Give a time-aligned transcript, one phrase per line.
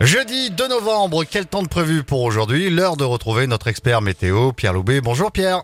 [0.00, 2.70] Jeudi 2 novembre, quel temps de prévu pour aujourd'hui?
[2.70, 5.00] L'heure de retrouver notre expert météo, Pierre Loubet.
[5.02, 5.62] Bonjour Pierre.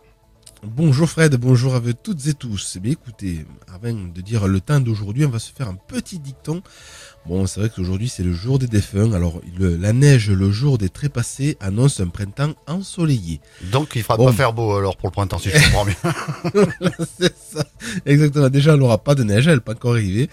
[0.62, 2.75] Bonjour Fred, bonjour à vous toutes et tous.
[2.77, 6.18] Eh bien écoutez, avant de dire le temps d'aujourd'hui, on va se faire un petit
[6.18, 6.62] dicton.
[7.27, 10.77] Bon, c'est vrai qu'aujourd'hui c'est le jour des défunts, alors le- la neige le jour
[10.79, 13.41] des trépassés annonce un printemps ensoleillé.
[13.73, 14.27] Donc il fera Bon.
[14.27, 15.95] pas faire beau alors pour le printemps si je comprends bien.
[17.18, 17.64] c'est ça,
[18.05, 18.48] exactement.
[18.48, 20.29] Déjà, on n'aura pas de neige, elle n'est pas encore arrivée.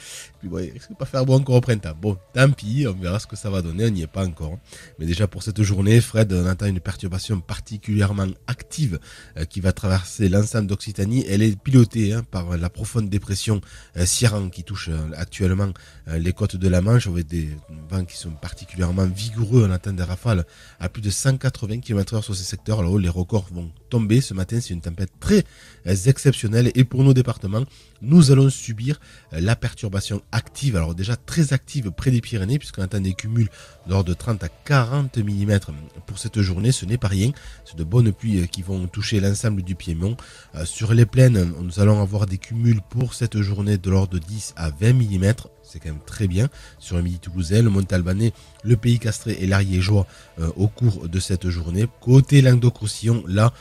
[0.46, 3.36] Est-ce va pas faire beau encore au printemps Bon, tant pis, on verra ce que
[3.36, 4.58] ça va donner, on n'y est pas encore.
[5.00, 9.00] Mais déjà pour cette journée, Fred, on attend une perturbation particulièrement active
[9.38, 11.26] euh, qui va traverser l'ensemble d'Occitanie.
[11.28, 13.62] Elle est pilotée hein, par la profonde dépression
[13.98, 15.70] euh, Sierran qui touche euh, actuellement
[16.08, 17.50] euh, les côtes de la Manche avec des
[17.90, 19.66] vents qui sont particulièrement vigoureux.
[19.68, 20.46] On attend des rafales
[20.80, 22.80] à plus de 180 km heure sur ces secteurs.
[22.80, 25.44] Alors les records vont Ce matin, c'est une tempête très
[25.86, 26.72] euh, exceptionnelle.
[26.74, 27.64] Et pour nos départements,
[28.02, 29.00] nous allons subir
[29.34, 30.76] euh, la perturbation active.
[30.76, 33.50] Alors déjà très active près des Pyrénées puisqu'on attend des cumuls
[33.88, 35.60] d'ordre de 30 à 40 mm
[36.08, 36.72] pour cette journée.
[36.72, 37.32] Ce n'est pas rien.
[37.66, 40.18] C'est de bonnes pluies euh, qui vont toucher l'ensemble du Piémont.
[40.66, 44.54] Sur les plaines, nous allons avoir des cumuls pour cette journée de l'ordre de 10
[44.56, 45.34] à 20 mm.
[45.64, 46.50] C'est quand même très bien.
[46.80, 48.34] Sur le midi toulousain, le Montalbanais,
[48.64, 50.06] le pays castré et l'Ariégeois
[50.40, 51.88] euh, au cours de cette journée.
[52.02, 53.54] Côté Languedoc-Roussillon, là,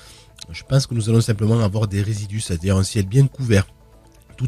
[0.50, 3.66] je pense que nous allons simplement avoir des résidus, c'est-à-dire un ciel bien couvert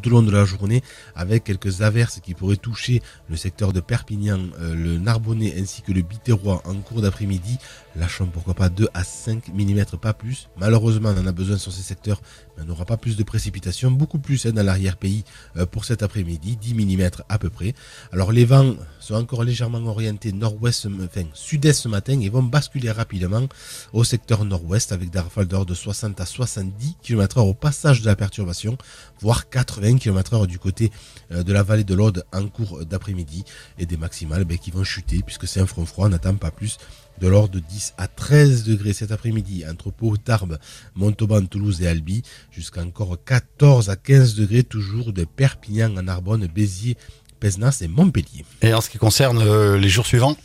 [0.00, 0.82] tout au long de la journée
[1.14, 5.92] avec quelques averses qui pourraient toucher le secteur de Perpignan, euh, le Narbonnais ainsi que
[5.92, 7.58] le Biterrois en cours d'après-midi,
[7.96, 10.48] lâchant pourquoi pas 2 à 5 mm, pas plus.
[10.56, 12.20] Malheureusement, on en a besoin sur ces secteurs,
[12.56, 15.24] mais on n'aura pas plus de précipitations, beaucoup plus hein, dans l'arrière-pays
[15.56, 17.74] euh, pour cet après-midi, 10 mm à peu près.
[18.12, 18.74] Alors les vents
[19.04, 23.46] sont encore légèrement orientés nord-ouest, enfin sud-est ce matin et vont basculer rapidement
[23.92, 28.00] au secteur nord-ouest avec des rafales d'ordre de 60 à 70 km heure au passage
[28.00, 28.78] de la perturbation,
[29.20, 30.90] voire 80 km heure du côté
[31.32, 33.44] euh, de la vallée de l'Aude en cours d'après-midi
[33.78, 36.50] et des maximales ben, qui vont chuter puisque c'est un front froid, on n'attend pas
[36.50, 36.78] plus
[37.20, 40.58] de l'ordre de 10 à 13 degrés cet après-midi entre Pau, Tarbes,
[40.94, 46.46] Montauban, Toulouse et Albi, jusqu'à encore 14 à 15 degrés toujours de Perpignan à Narbonne,
[46.46, 46.96] Béziers,
[48.62, 50.36] Et en ce qui concerne euh, les jours suivants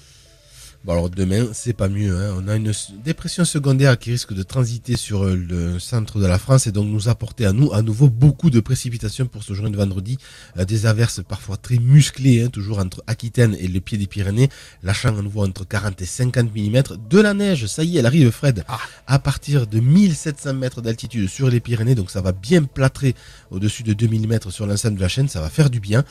[0.85, 2.15] Bon alors demain, c'est pas mieux.
[2.15, 2.33] hein.
[2.41, 2.71] On a une
[3.03, 6.87] dépression secondaire qui risque de transiter sur euh, le centre de la France et donc
[6.87, 10.17] nous apporter à nous à nouveau beaucoup de précipitations pour ce journée de vendredi.
[10.57, 14.47] Euh, des averses parfois très musclées, hein, toujours entre Aquitaine et le pied des Pyrénées,
[14.81, 16.81] lâchant à nouveau entre 40 et 50 mm.
[17.09, 18.79] De la neige, ça y est, elle arrive Fred, Ah.
[19.05, 23.15] à partir de 1700 mètres d'altitude sur les Pyrénées, donc ça va bien plâtrer
[23.51, 26.05] au-dessus de 2000 mètres sur l'ensemble de la chaîne, ça va faire du bien.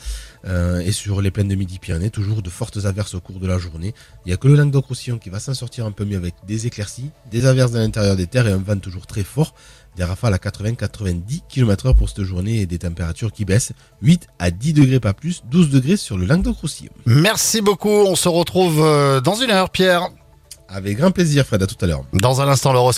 [0.45, 3.57] Euh, et sur les plaines de Midi-Pyrénées, toujours de fortes averses au cours de la
[3.57, 3.95] journée.
[4.25, 6.67] Il n'y a que le Languedoc-Roussillon qui va s'en sortir un peu mieux avec des
[6.67, 9.53] éclaircies, des averses à l'intérieur des terres et un vent toujours très fort.
[9.95, 14.27] Des rafales à 80-90 km heure pour cette journée et des températures qui baissent 8
[14.37, 16.91] à 10 degrés pas plus, 12 degrés sur le Languedoc-Roussillon.
[17.05, 20.09] Merci beaucoup, on se retrouve euh, dans une heure Pierre.
[20.71, 22.03] Avec grand plaisir Fred, à tout à l'heure.
[22.13, 22.97] Dans un instant l'horoscope.